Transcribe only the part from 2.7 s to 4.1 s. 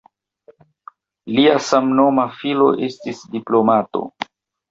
estis diplomato.